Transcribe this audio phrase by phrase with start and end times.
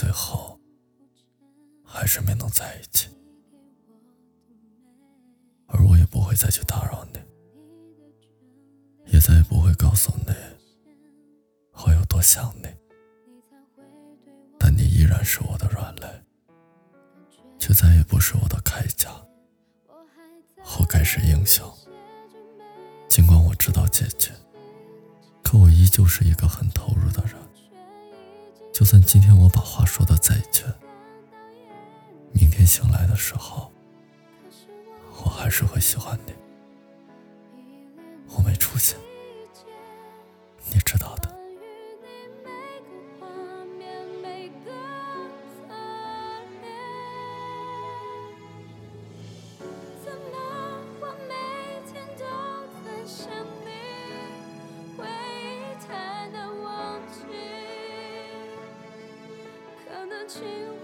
[0.00, 0.56] 最后
[1.84, 3.08] 还是没能在一起，
[5.66, 7.18] 而我也不会再去打扰你，
[9.12, 10.32] 也再也不会告诉你
[11.84, 12.68] 我有多想你。
[14.56, 16.22] 但你依然是我的软肋，
[17.58, 19.10] 却再也不是我的铠甲。
[20.78, 21.68] 我该是英雄，
[23.08, 24.30] 尽管我知道结局，
[25.42, 27.34] 可我依旧是一个很投入的人。
[28.78, 30.64] 就算今天我把话说的再绝，
[32.30, 33.72] 明天醒来的时候，
[35.24, 36.32] 我还是会喜欢你。
[60.08, 60.77] 那情。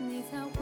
[0.00, 0.57] 你才会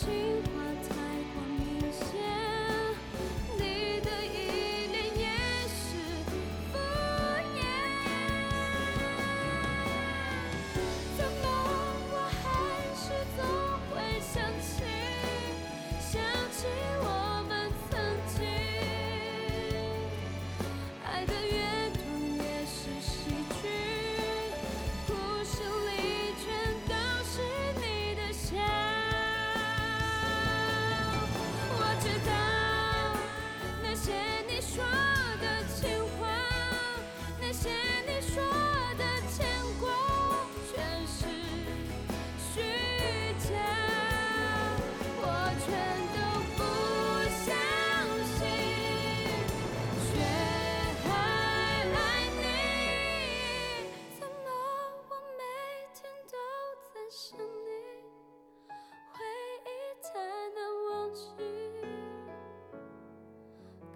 [0.00, 0.27] Jesus.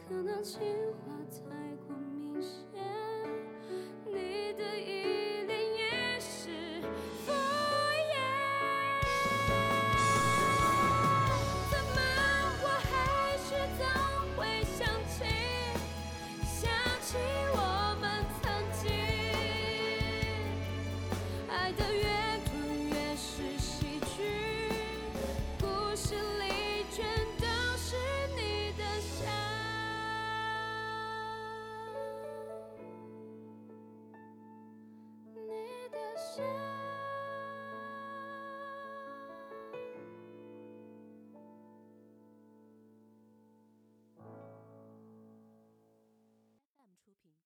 [0.08, 0.60] 可能情
[0.92, 3.01] 话太过明显。